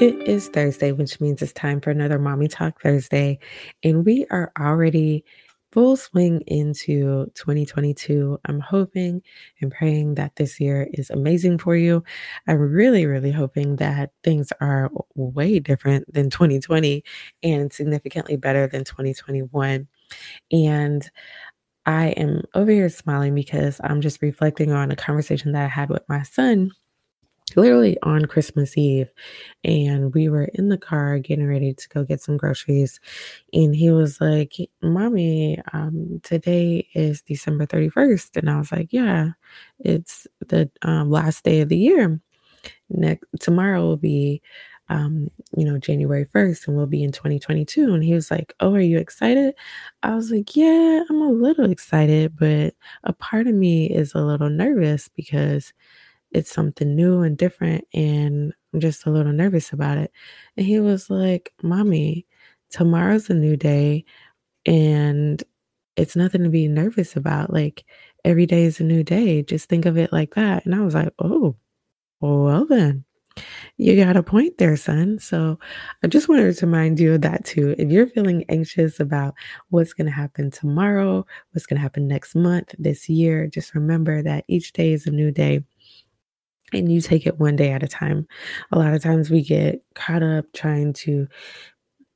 [0.00, 3.40] It is Thursday, which means it's time for another Mommy Talk Thursday.
[3.82, 5.24] And we are already
[5.72, 8.38] full swing into 2022.
[8.44, 9.22] I'm hoping
[9.60, 12.04] and praying that this year is amazing for you.
[12.46, 17.02] I'm really, really hoping that things are way different than 2020
[17.42, 19.88] and significantly better than 2021.
[20.52, 21.10] And
[21.86, 25.90] I am over here smiling because I'm just reflecting on a conversation that I had
[25.90, 26.70] with my son
[27.58, 29.08] literally on Christmas Eve.
[29.64, 33.00] And we were in the car getting ready to go get some groceries.
[33.52, 38.36] And he was like, Mommy, um, today is December 31st.
[38.36, 39.30] And I was like, Yeah,
[39.80, 42.20] it's the um, last day of the year.
[42.90, 44.42] Next tomorrow will be
[44.90, 47.92] um, you know, January 1st and we'll be in 2022.
[47.92, 49.54] And he was like, Oh, are you excited?
[50.02, 54.20] I was like, Yeah, I'm a little excited, but a part of me is a
[54.22, 55.74] little nervous because
[56.32, 60.12] it's something new and different and I'm just a little nervous about it.
[60.56, 62.26] And he was like, Mommy,
[62.70, 64.04] tomorrow's a new day
[64.66, 65.42] and
[65.96, 67.52] it's nothing to be nervous about.
[67.52, 67.84] Like
[68.24, 69.42] every day is a new day.
[69.42, 70.66] Just think of it like that.
[70.66, 71.56] And I was like, Oh,
[72.20, 73.04] well then.
[73.76, 75.18] You got a point there, son.
[75.18, 75.58] So
[76.02, 77.74] I just wanted to remind you of that too.
[77.78, 79.34] If you're feeling anxious about
[79.70, 84.22] what's going to happen tomorrow, what's going to happen next month, this year, just remember
[84.22, 85.64] that each day is a new day
[86.72, 88.26] and you take it one day at a time.
[88.72, 91.26] A lot of times we get caught up trying to,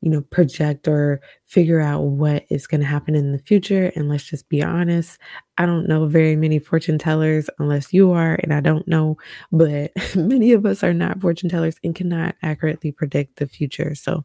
[0.00, 3.92] you know, project or figure out what is going to happen in the future.
[3.94, 5.18] And let's just be honest,
[5.58, 9.16] I don't know very many fortune tellers unless you are, and I don't know,
[9.52, 13.94] but many of us are not fortune tellers and cannot accurately predict the future.
[13.94, 14.24] So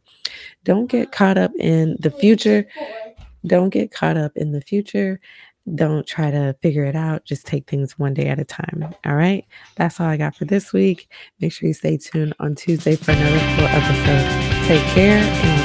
[0.64, 2.66] don't get caught up in the future.
[3.46, 5.20] Don't get caught up in the future
[5.74, 7.24] don't try to figure it out.
[7.24, 8.94] Just take things one day at a time.
[9.04, 9.44] All right.
[9.76, 11.10] That's all I got for this week.
[11.40, 14.66] Make sure you stay tuned on Tuesday for another full episode.
[14.66, 15.57] Take care